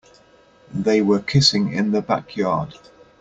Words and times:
They 0.73 1.03
were 1.03 1.19
kissing 1.19 1.73
in 1.73 1.91
the 1.91 2.01
backyard. 2.01 2.73